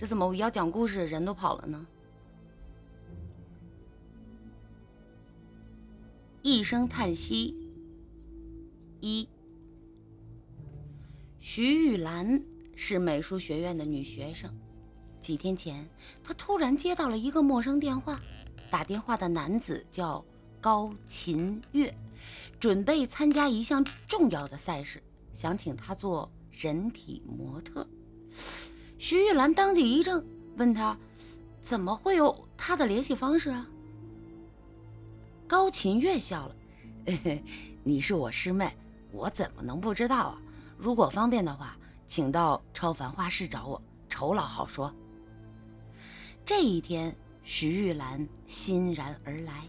[0.00, 1.86] 这怎么我要讲故事，人都跑了呢？
[6.40, 7.54] 一声叹息。
[9.02, 9.28] 一，
[11.38, 12.42] 徐玉兰
[12.74, 14.50] 是美术学院的女学生。
[15.20, 15.86] 几天前，
[16.24, 18.18] 她突然接到了一个陌生电话，
[18.70, 20.24] 打电话的男子叫
[20.62, 21.94] 高琴月，
[22.58, 25.02] 准备参加一项重要的赛事，
[25.34, 27.86] 想请她做人体模特。
[29.00, 30.22] 徐玉兰当即一怔，
[30.58, 30.94] 问他
[31.62, 33.66] ：“怎么会有他的联系方式啊？”
[35.48, 36.54] 高琴月笑了
[37.82, 38.70] ：“你是我师妹，
[39.10, 40.42] 我怎么能不知道啊？
[40.76, 44.94] 如果方便的话，请到超凡画室找我，酬劳好说。”
[46.44, 49.64] 这一天，徐玉兰欣然而来，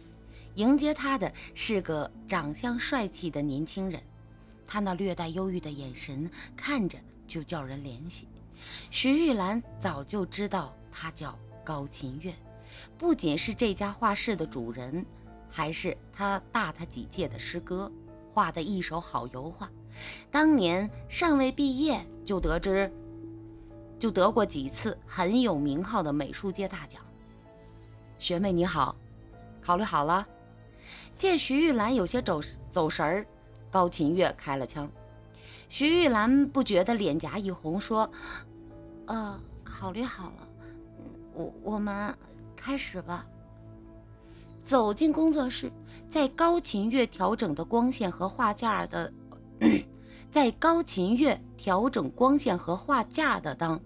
[0.56, 4.04] 迎接她的是个长相帅气的年轻人，
[4.68, 8.28] 他那略带忧郁的眼神看着就叫人怜惜。
[8.90, 12.34] 徐玉兰早就知道他叫高琴月，
[12.98, 15.06] 不仅是这家画室的主人。
[15.54, 17.92] 还是他大他几届的师哥
[18.30, 19.70] 画的一手好油画，
[20.32, 22.90] 当年尚未毕业就得知，
[24.00, 27.02] 就得过几次很有名号的美术界大奖。
[28.18, 28.96] 学妹你好，
[29.62, 30.26] 考虑好了？
[31.18, 33.28] 见徐玉兰有些走走神儿，
[33.70, 34.90] 高琴月开了枪。
[35.68, 38.10] 徐玉兰不觉得脸颊一红，说
[39.08, 40.48] ：“呃，考虑好了，
[41.34, 42.16] 我我们
[42.56, 43.28] 开始吧。”
[44.64, 45.72] 走进工作室，
[46.08, 49.12] 在高琴月调整的光线和画架的，
[50.30, 53.82] 在高琴月调整光线和画架的当，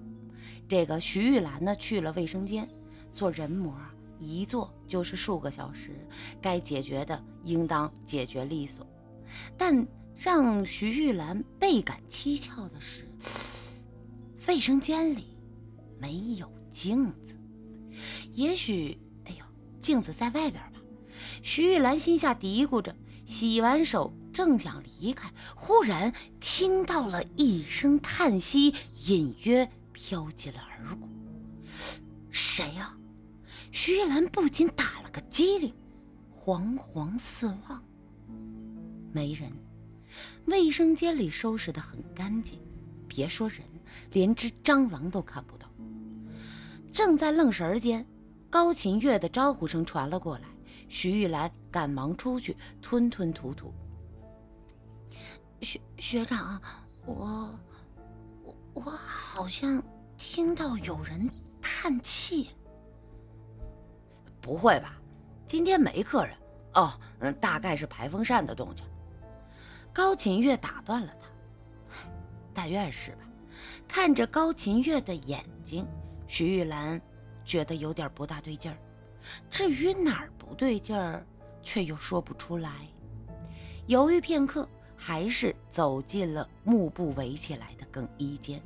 [0.67, 2.67] 这个徐玉兰呢去了卫生间
[3.13, 3.73] 做人模，
[4.19, 5.91] 一做就是数个小时，
[6.41, 8.85] 该解决的应当解决利索。
[9.57, 13.07] 但让徐玉兰倍感蹊跷的是，
[14.47, 15.37] 卫生间里
[15.99, 17.39] 没有镜子，
[18.33, 18.97] 也许。
[19.25, 19.45] 哎呦
[19.79, 20.79] 镜子在外边吧，
[21.41, 22.95] 徐玉兰心下嘀咕着。
[23.25, 28.71] 洗完手，正想离开，忽然听到了一声叹息，
[29.07, 31.09] 隐约飘进了耳骨。
[32.29, 32.95] 谁呀？
[33.71, 35.73] 徐玉兰不禁打了个激灵，
[36.37, 37.83] 惶惶四望，
[39.11, 39.51] 没人。
[40.45, 42.59] 卫生间里收拾得很干净，
[43.07, 43.59] 别说人，
[44.11, 45.67] 连只蟑螂都看不到。
[46.91, 48.05] 正在愣神间。
[48.47, 50.45] 高琴月的招呼声传了过来，
[50.87, 53.73] 徐玉兰赶忙出去，吞吞吐吐
[55.59, 56.61] ：“学学长，
[57.05, 57.49] 我
[58.43, 59.83] 我我好像
[60.17, 61.29] 听到有人
[61.61, 62.51] 叹气。
[64.39, 64.95] 不会吧？
[65.45, 66.33] 今天没客人
[66.75, 68.85] 哦，嗯，大概是排风扇的动静。”
[69.91, 71.27] 高琴月打断了他
[72.53, 73.17] ：“但愿是吧。”
[73.87, 75.87] 看着高琴月的眼睛，
[76.27, 77.01] 徐玉兰。
[77.47, 78.77] 觉得有点不大对劲儿，
[79.51, 81.23] 至于哪儿不对劲儿，
[81.61, 82.71] 却又说不出来。
[83.85, 88.59] 犹豫片刻，还是走进了幕布围起来的更衣间，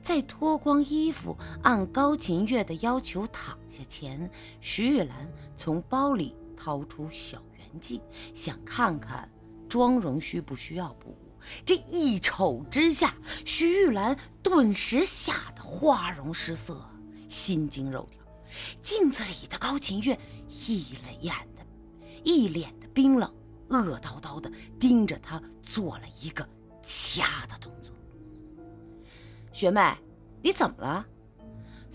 [0.00, 8.00] 在脱光衣服按高琴月的要求躺下前，徐玉兰从包里掏出小圆镜，
[8.32, 9.28] 想看看
[9.68, 11.18] 妆容需不需要补。
[11.64, 13.14] 这一瞅之下，
[13.44, 16.90] 徐玉兰顿时吓得花容失色。
[17.28, 18.20] 心惊肉跳，
[18.82, 20.18] 镜子里的高琴月
[20.48, 21.66] 一了眼的、
[22.22, 23.28] 一脸的冰冷，
[23.68, 26.48] 恶叨叨的盯着他，做了一个
[26.82, 27.92] 掐的动作。
[29.52, 29.96] 学妹，
[30.42, 31.04] 你怎么了？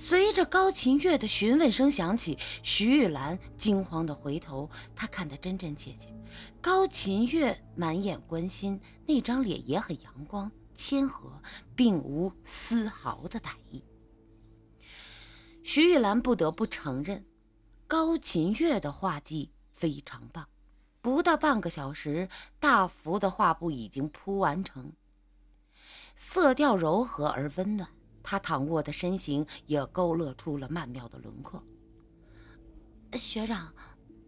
[0.04, 6.12] 随着高琴月的询问声响起，徐玉兰惊慌的回头，她看得真真切切。
[6.60, 11.40] 高琴月满眼关心，那张脸也很阳光谦和，
[11.76, 13.84] 并无丝毫的歹意。
[15.64, 17.24] 徐玉兰不得不承认，
[17.86, 20.48] 高琴月的画技非常棒。
[21.00, 22.28] 不到半个小时，
[22.60, 24.94] 大幅的画布已经铺完成，
[26.16, 27.88] 色调柔和而温暖。
[28.24, 31.64] 他躺卧的身形也勾勒出了曼妙的轮廓。
[33.14, 33.74] 学长，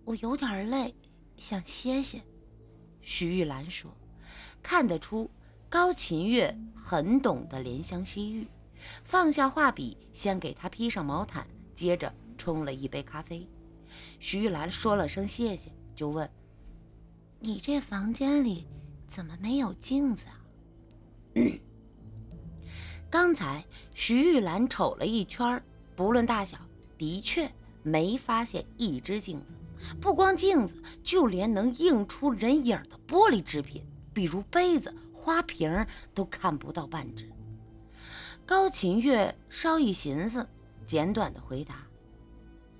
[0.05, 0.93] 我有点累，
[1.37, 2.21] 想歇歇。
[3.01, 3.95] 徐玉兰说
[4.63, 5.29] ：“看得出，
[5.69, 8.47] 高琴月很懂得怜香惜玉。”
[9.05, 13.47] 放下画笔，先给他披上毛毯，接着冲了一杯咖啡。
[14.19, 16.29] 徐玉兰说了声谢谢，就问
[17.39, 18.67] ：“你这房间里
[19.07, 20.41] 怎么没有镜子啊？”
[23.13, 23.63] 刚才
[23.93, 25.63] 徐玉兰瞅了一圈，
[25.95, 26.57] 不论大小，
[26.97, 27.47] 的确
[27.83, 29.53] 没发现一只镜子。
[30.01, 37.29] 不光镜子，就连能映出人影的玻璃制品，比如杯子、花瓶，都看不到半只。
[38.47, 40.49] 高琴月稍一寻思，
[40.83, 41.85] 简短的回答：“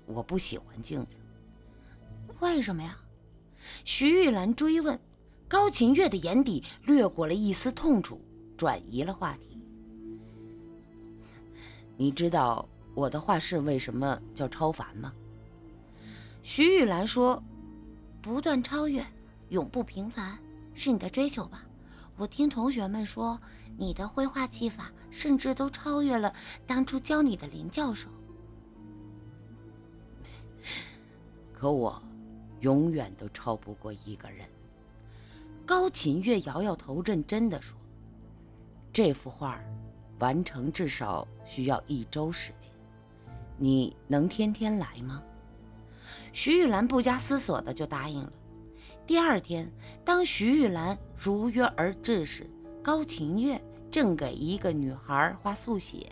[0.04, 1.20] 我不喜欢镜子。”
[2.42, 2.98] 为什么呀？
[3.84, 4.98] 徐玉兰追问。
[5.46, 8.20] 高琴月的眼底掠过了一丝痛楚，
[8.56, 9.53] 转移了话题。
[11.96, 15.12] 你知道我的画室为什么叫超凡吗？
[16.42, 17.42] 徐玉兰说
[18.20, 19.04] ：“不断超越，
[19.48, 20.38] 永不平凡，
[20.74, 21.64] 是你的追求吧？
[22.16, 23.40] 我听同学们说，
[23.76, 26.34] 你的绘画技法甚至都超越了
[26.66, 28.08] 当初教你的林教授。
[31.52, 32.02] 可我
[32.60, 34.46] 永远都超不过一个人。”
[35.64, 37.74] 高琴月摇摇头，认真的说
[38.92, 39.58] ：“这幅画
[40.24, 42.72] 完成至少需要一周时间，
[43.58, 45.22] 你能天天来吗？”
[46.32, 48.32] 徐玉兰不加思索的就答应了。
[49.06, 49.70] 第二天，
[50.02, 52.48] 当徐玉兰如约而至时，
[52.82, 56.10] 高琴月正给一个女孩画速写。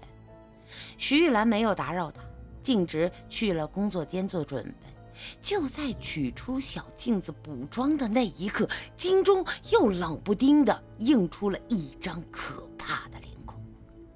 [0.98, 2.20] 徐玉兰没有打扰她，
[2.60, 4.92] 径直去了工作间做准备。
[5.40, 13.31] 就在取出小镜子补妆的那一刻，镜中又冷不丁的映出了一张可怕的脸，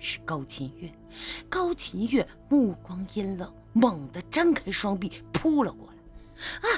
[0.07, 0.93] 是高琴月。
[1.49, 5.95] 高琴月目光阴冷，猛地张开双臂扑了过来。
[6.61, 6.69] 啊！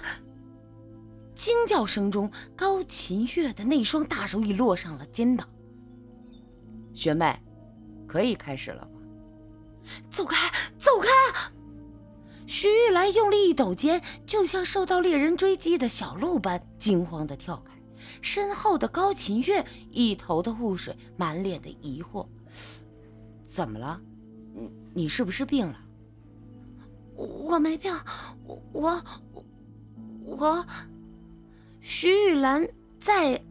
[1.34, 5.46] 惊叫声中，高琴月的那双大手已落上了肩膀。
[6.94, 7.38] 学妹，
[8.06, 8.98] 可以开始了吗？
[10.08, 11.08] 走开，走开！
[12.46, 17.74] 徐玉兰用力一抖肩，就像受到猎人追击的小鹿般惊慌地跳开。
[18.22, 22.26] 身后的高琴月一头的雾水，满脸的疑惑
[23.48, 23.98] ：“怎么了？
[24.54, 25.80] 你你是不是病了
[27.16, 27.90] ？”“我没病，
[28.44, 29.02] 我我
[30.22, 30.66] 我……”
[31.80, 32.68] 徐玉兰
[33.00, 33.42] 在，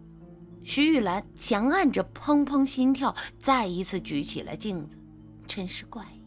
[0.64, 5.00] 徐玉兰强按着砰砰心跳，再一次举起了镜子，
[5.48, 6.22] 真是怪异。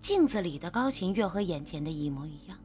[0.00, 2.56] 镜子里的高琴月和眼前的一模一样。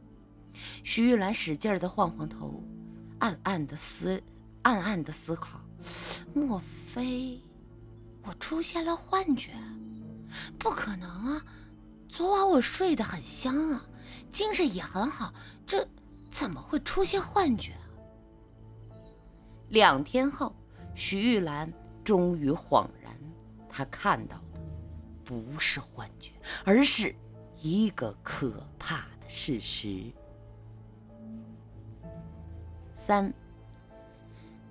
[0.84, 2.64] 徐玉兰使劲的晃晃头，
[3.20, 4.24] 暗暗的思，
[4.62, 5.60] 暗暗的思考：
[6.34, 7.38] 莫非
[8.24, 9.52] 我出现了幻觉？
[10.58, 11.46] 不可能啊！
[12.10, 13.86] 昨晚我睡得很香啊，
[14.30, 15.34] 精神也很好，
[15.66, 15.88] 这
[16.30, 17.74] 怎么会出现幻觉？
[19.70, 20.56] 两天后，
[20.94, 21.72] 徐玉兰
[22.04, 23.14] 终于恍然，
[23.70, 24.62] 她看到的。
[25.24, 26.32] 不是幻觉，
[26.64, 27.16] 而是
[27.60, 30.14] 一个可怕的事实。
[32.94, 33.34] 三，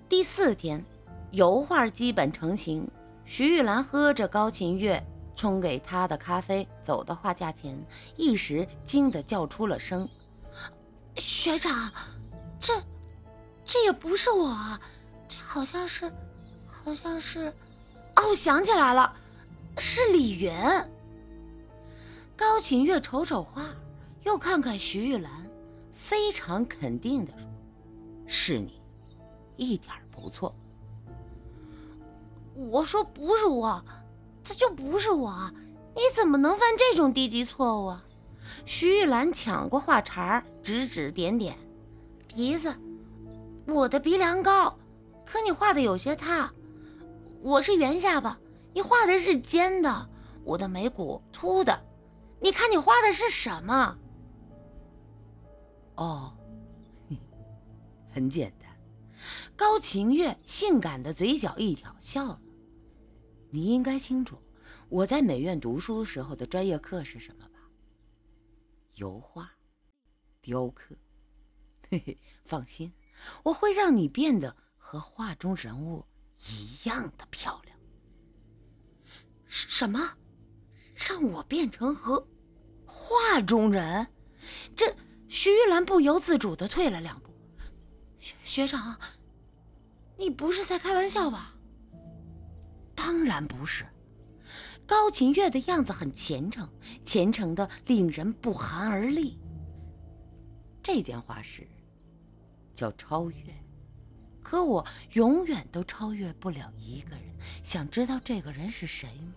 [0.08, 0.84] 第四天，
[1.32, 2.88] 油画基本成型。
[3.24, 7.76] 徐玉兰喝着高琴月冲给他的咖啡，走到画架前，
[8.16, 10.08] 一时惊得叫出了声
[11.16, 11.92] ：“学长，
[12.58, 12.72] 这
[13.64, 14.56] 这也不是我，
[15.28, 16.12] 这好像是，
[16.66, 17.52] 好像是……
[18.16, 19.14] 哦，想起来了。”
[19.76, 20.52] 是李云。
[22.36, 23.64] 高琴月瞅瞅画，
[24.22, 25.30] 又看看徐玉兰，
[25.92, 27.48] 非常肯定的说
[28.26, 28.80] ：“是你，
[29.56, 30.54] 一点不错。”
[32.54, 33.84] 我说：“不是我，
[34.44, 35.50] 这就不是我，
[35.96, 38.04] 你怎么能犯这种低级错误？”啊？
[38.66, 41.56] 徐玉兰抢过话茬，指指点点
[42.28, 42.76] ：“鼻子，
[43.66, 44.78] 我的鼻梁高，
[45.24, 46.52] 可你画的有些塌。
[47.40, 48.38] 我是圆下巴。”
[48.76, 50.08] 你画的是尖的，
[50.42, 51.80] 我的眉骨凸的，
[52.40, 53.96] 你看你画的是什么？
[55.94, 56.32] 哦，
[58.12, 58.68] 很简单。
[59.54, 62.40] 高晴月性感的嘴角一挑，笑了。
[63.54, 64.36] 你应该清楚
[64.88, 67.60] 我在美院读书时候的专业课是什么吧？
[68.94, 69.48] 油画、
[70.40, 70.96] 雕刻。
[71.88, 72.92] 嘿嘿，放心，
[73.44, 76.04] 我会让你变得和画中人物
[76.48, 77.78] 一样的漂亮。
[79.46, 80.00] 什么？
[81.08, 82.26] 让我变成和
[82.84, 84.08] 画中人？
[84.74, 84.96] 这
[85.28, 87.30] 徐玉兰不由自主的退了两步。
[88.18, 88.98] 学学长，
[90.18, 91.53] 你不是在开玩笑吧？
[93.04, 93.84] 当然不是。
[94.86, 96.66] 高琴月的样子很虔诚，
[97.02, 99.38] 虔诚的令人不寒而栗。
[100.82, 101.68] 这间画室
[102.72, 103.36] 叫超越，
[104.42, 107.24] 可我永远都超越不了一个人。
[107.62, 109.34] 想知道这个人是谁吗？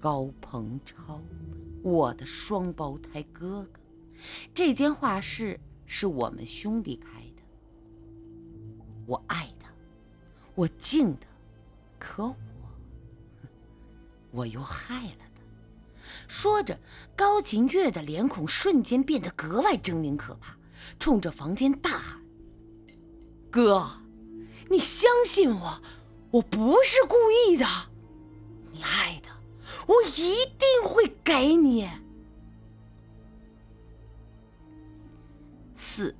[0.00, 1.20] 高鹏超，
[1.82, 3.78] 我的双胞胎哥哥。
[4.54, 7.42] 这间画室是我们兄弟开的。
[9.06, 9.61] 我爱他，
[10.54, 11.26] 我敬他，
[11.98, 12.36] 可我，
[14.30, 15.42] 我又害了他。
[16.28, 16.78] 说着，
[17.16, 20.56] 高琴月的脸孔瞬间变得格外狰狞可怕，
[20.98, 22.22] 冲着房间大喊
[23.50, 24.00] ：“哥，
[24.70, 25.82] 你相信我，
[26.30, 27.66] 我不是故意的。
[28.72, 29.30] 你爱的。”
[29.88, 31.88] 我一定会给你。
[35.74, 36.14] 四，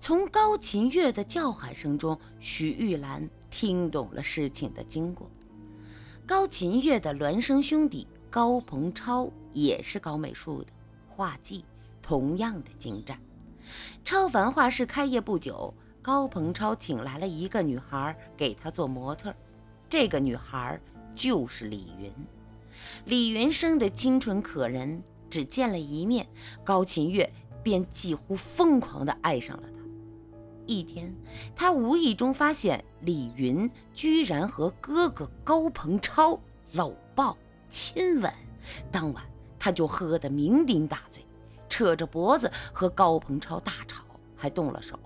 [0.00, 5.30] 从高琴月的叫喊声中，徐玉兰听懂了事情的经过。
[6.26, 10.72] 高琴月的孪生兄弟高鹏超也是搞美术的，
[11.08, 11.64] 画技
[12.02, 13.18] 同样的精湛。
[14.04, 19.34] 超凡画室开业不久，高鹏超请来了一个女孩给他做模特，
[19.88, 20.80] 这个女孩
[21.14, 22.12] 就是李云。
[23.06, 26.28] 李云生的清纯可人，只见了一面，
[26.62, 27.30] 高琴月
[27.62, 29.77] 便几乎疯狂地爱上了她。
[30.68, 31.12] 一天，
[31.56, 36.38] 他无意中发现李云居然和哥哥高鹏超
[36.72, 37.34] 搂抱
[37.70, 38.30] 亲吻，
[38.92, 39.24] 当晚
[39.58, 41.24] 他就喝得酩酊大醉，
[41.70, 44.04] 扯着脖子和高鹏超大吵，
[44.36, 44.98] 还动了手。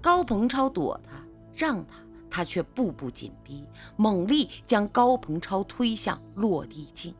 [0.00, 1.20] 高鹏超躲他，
[1.52, 1.94] 让他，
[2.30, 3.64] 他却步步紧逼，
[3.96, 7.12] 猛力将高鹏超推向落地镜。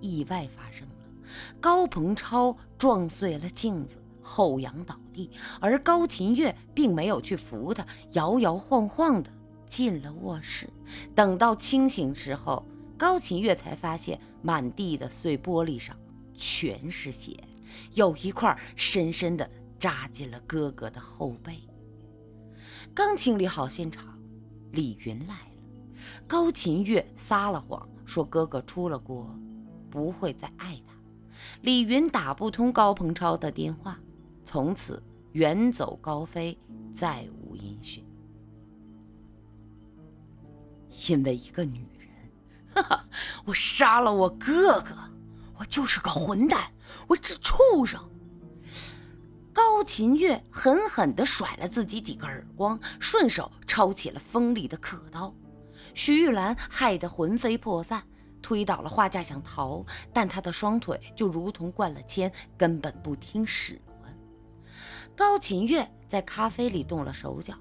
[0.00, 1.04] 意外发生了，
[1.60, 4.02] 高鹏超撞碎了镜子。
[4.22, 4.98] 后仰倒
[5.60, 9.30] 而高琴月并没有去扶他，摇摇晃晃地
[9.66, 10.70] 进了卧室。
[11.14, 12.64] 等到清醒之后，
[12.96, 15.96] 高琴月才发现满地的碎玻璃上
[16.34, 17.36] 全是血，
[17.94, 21.60] 有一块深深地扎进了哥哥的后背。
[22.94, 24.18] 刚清理好现场，
[24.72, 25.40] 李云来了。
[26.26, 29.34] 高琴月撒了谎，说哥哥出了国，
[29.90, 30.94] 不会再爱他。
[31.62, 33.98] 李云打不通高鹏超的电话。
[34.44, 36.58] 从此远走高飞，
[36.92, 38.04] 再无音讯。
[41.08, 42.08] 因为一个女人，
[42.74, 43.08] 哈哈，
[43.44, 44.96] 我杀了我哥哥，
[45.56, 46.72] 我就是个混蛋，
[47.08, 48.00] 我是畜生。
[49.52, 55.32] 高琴月狠狠地甩了自己几个耳光，顺手抄起了锋利的刻刀。
[55.94, 58.02] 徐玉兰害得魂飞魄散，
[58.42, 63.80] 推倒了画架想逃，但她的双腿就如同灌了铅，根本不听使。
[65.20, 67.52] 高琴月在咖啡里动了手脚，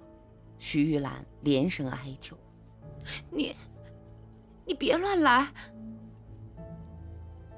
[0.59, 2.37] 徐玉兰连声哀求
[3.29, 3.53] ：“你，
[4.65, 5.51] 你别乱来，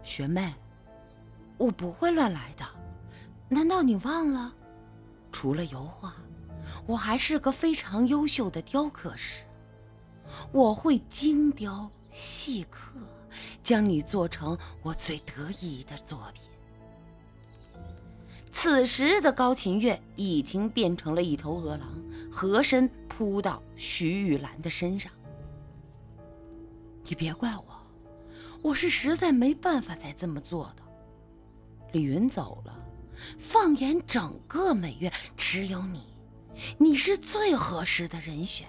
[0.02, 0.56] 学妹，
[1.60, 2.66] 我不会乱来的。
[3.48, 4.52] 难道你忘了，
[5.32, 6.16] 除了油画，
[6.88, 9.46] 我还是个非常优秀的雕刻师。
[10.52, 12.94] 我会精雕细刻，
[13.62, 16.50] 将你做成我最得意的作品。”
[18.52, 21.88] 此时的高琴月已经变成了一头饿狼，
[22.30, 25.12] 合身扑到徐玉兰的身上。
[27.06, 27.64] 你别怪我，
[28.62, 30.84] 我是实在没办法才这么做的。
[31.94, 32.78] 李云走了，
[33.40, 36.04] 放眼整个美院，只有你，
[36.78, 38.68] 你是最合适的人选。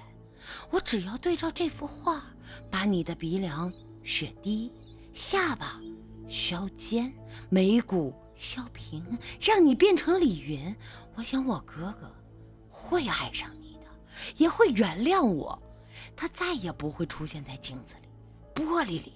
[0.71, 2.25] 我只要对照这幅画，
[2.71, 3.73] 把你的鼻梁、
[4.03, 4.73] 血滴、
[5.13, 5.81] 下巴、
[6.27, 7.13] 削尖、
[7.51, 8.15] 眉骨。
[8.35, 10.75] 萧平，让你变成李云，
[11.15, 12.13] 我想我哥哥
[12.69, 13.87] 会爱上你的，
[14.37, 15.61] 也会原谅我。
[16.17, 18.09] 他再也不会出现在镜子里、
[18.55, 19.15] 玻璃里。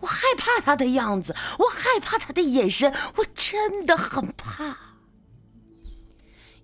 [0.00, 4.76] 我害怕他的样子，我害怕他的眼神，我真的很怕。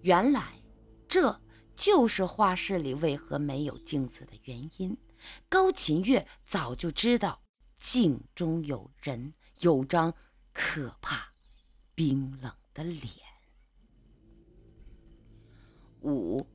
[0.02, 0.60] 原来，
[1.06, 1.40] 这
[1.76, 4.96] 就是画室里为何没有镜子的原因。
[5.48, 7.40] 高琴月早就知道
[7.76, 10.12] 镜中有人，有张
[10.52, 11.33] 可怕。
[11.94, 13.02] 冰冷的脸。
[16.02, 16.46] 五，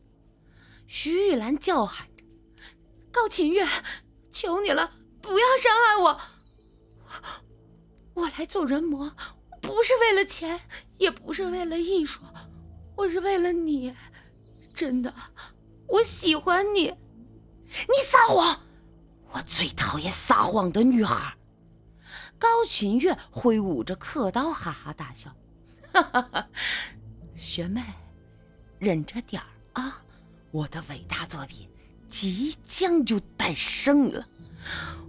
[0.86, 2.24] 徐玉兰叫喊着
[3.12, 3.66] ：“高琴月，
[4.30, 4.92] 求你了，
[5.22, 6.22] 不要伤害我！
[8.16, 9.16] 我来做人魔，
[9.62, 10.60] 不是为了钱，
[10.98, 12.22] 也不是为了艺术，
[12.98, 13.96] 我是为了你。
[14.74, 15.14] 真的，
[15.88, 16.94] 我喜欢你。
[17.64, 18.62] 你撒谎！
[19.32, 21.38] 我最讨厌撒谎的女孩。”
[22.40, 25.36] 高群月挥舞着刻刀，哈哈大笑
[25.94, 26.50] ：“哈哈哈，
[27.36, 27.84] 学妹，
[28.80, 30.02] 忍着点儿啊！
[30.52, 31.70] 我的伟大作品
[32.08, 34.28] 即将就诞生了。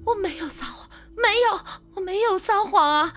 [0.04, 3.14] 我没有撒谎，没有，我没有撒谎啊！”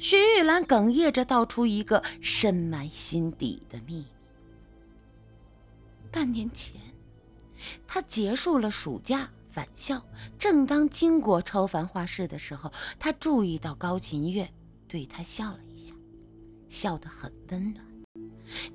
[0.00, 4.06] 徐玉兰哽咽着道出一个深埋心底的秘密：
[6.10, 6.80] 半年前，
[7.86, 9.30] 她结束了暑假。
[9.52, 10.02] 返校，
[10.38, 14.50] 正当经过超凡画室的时候，他注意到高琴月
[14.88, 15.94] 对他笑了一下，
[16.68, 17.84] 笑得很温暖，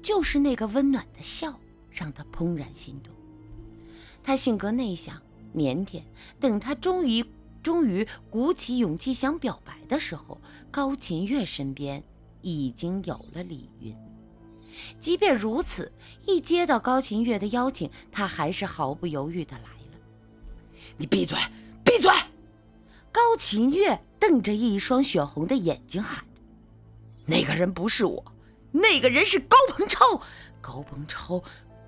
[0.01, 3.13] 就是那个温暖的笑让他怦然心动。
[4.23, 5.21] 他性格内向
[5.55, 6.03] 腼腆，
[6.39, 7.25] 等他终于
[7.63, 12.03] 终于鼓起勇气想表白的时候，高琴月身边
[12.41, 13.95] 已经有了李云。
[14.99, 15.91] 即便如此，
[16.25, 19.76] 一接到高琴月的邀请，他还是毫不犹豫地来。
[20.97, 21.37] 你闭嘴！
[21.83, 22.11] 闭嘴！
[23.11, 26.41] 高琴月瞪着一双血红的眼睛喊着
[27.25, 28.23] ：“那个人不是我，
[28.71, 30.21] 那个人是高鹏超。
[30.59, 31.41] 高鹏超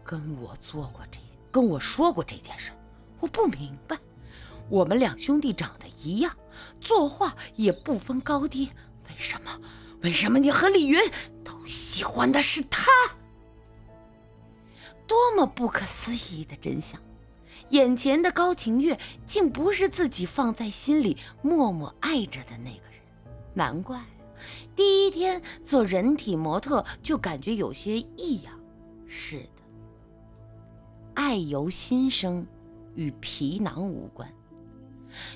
[0.03, 1.19] 跟我做过这，
[1.51, 2.71] 跟我说过这件事。
[3.19, 3.97] 我不明白，
[4.69, 6.35] 我们两兄弟长得一样，
[6.79, 8.71] 作画也不分高低，
[9.07, 9.59] 为什么？
[10.01, 10.99] 为什么你和李云
[11.43, 12.89] 都喜欢的是他？
[15.05, 17.01] 多么不可思议的真相！”
[17.69, 23.01] 眼前的高晴月竟不是自己放在心里默默爱着的那个人，
[23.53, 24.03] 难怪
[24.75, 28.59] 第一天做人体模特就感觉有些异样。
[29.05, 29.63] 是的，
[31.13, 32.45] 爱由心生，
[32.95, 34.31] 与皮囊无关。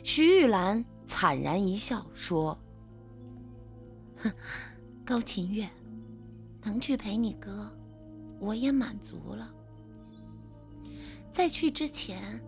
[0.03, 2.57] 徐玉兰惨然一笑说
[4.21, 4.31] ：“哼，
[5.03, 5.67] 高晴月，
[6.63, 7.69] 能去陪你哥，
[8.39, 9.51] 我也满足了。”
[11.33, 12.39] 在去之前，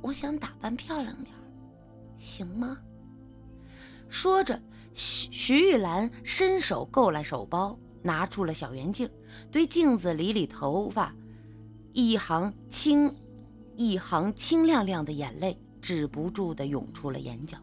[0.00, 1.34] 我想打扮漂亮点
[2.16, 2.78] 行吗？
[4.08, 4.62] 说着，
[4.94, 9.10] 徐徐玉兰伸手够来手包，拿出了小圆镜，
[9.50, 11.12] 对镜子理理头发，
[11.92, 13.12] 一行清，
[13.76, 17.58] 一行清亮亮的眼泪止不住的涌出了眼角。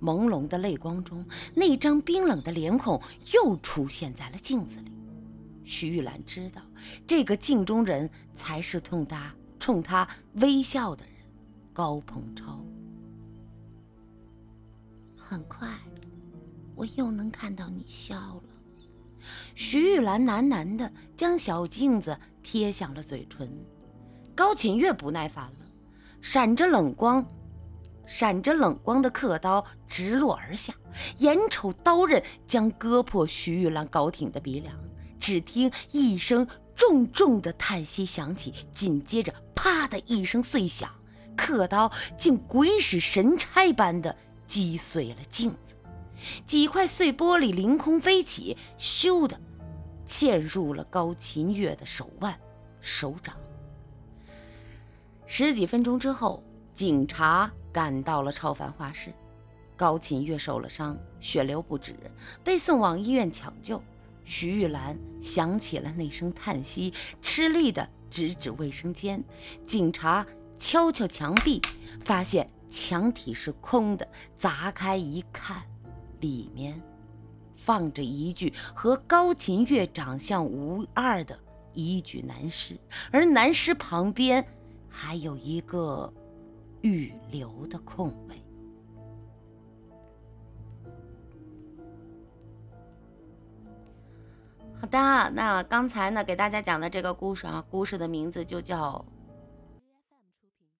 [0.00, 1.22] 朦胧的泪光中，
[1.54, 2.98] 那张冰冷的脸孔
[3.34, 4.90] 又出现在了镜子里。
[5.68, 6.62] 徐玉兰知道，
[7.06, 11.14] 这个镜中人才是冲他冲他微笑的人，
[11.74, 12.64] 高鹏超。
[15.14, 15.68] 很快，
[16.74, 18.42] 我又能看到你笑了。
[19.54, 23.46] 徐玉兰喃喃地将小镜子贴向了嘴唇。
[24.34, 25.66] 高琴月不耐烦了，
[26.22, 27.22] 闪着冷光，
[28.06, 30.72] 闪着冷光的刻刀直落而下，
[31.18, 34.74] 眼瞅刀刃将割破徐玉兰高挺的鼻梁。
[35.18, 40.90] 只听一声重重的叹息响起，紧接着“啪”的一声碎响，
[41.36, 45.74] 刻刀竟鬼使神差般的击碎了镜子，
[46.46, 49.38] 几块碎玻璃凌空飞起，咻的
[50.06, 52.38] 嵌入了高琴月的手腕、
[52.80, 53.36] 手掌。
[55.26, 56.42] 十几分钟之后，
[56.74, 59.12] 警察赶到了超凡画室，
[59.76, 61.94] 高琴月受了伤，血流不止，
[62.42, 63.82] 被送往医院抢救。
[64.28, 69.24] 徐玉兰想起了那声叹息，吃力地指指卫生间。
[69.64, 70.24] 警察
[70.58, 71.62] 敲敲墙壁，
[72.04, 75.62] 发现墙体是空的，砸开一看，
[76.20, 76.78] 里面
[77.56, 81.38] 放着一具和高琴月长相无二的
[81.72, 82.78] 一具男尸，
[83.10, 84.46] 而男尸旁边
[84.90, 86.12] 还有一个
[86.82, 88.37] 预留的空位。
[94.80, 99.04] 好的，那刚才呢给大家讲的这个故事啊，故事的名字就叫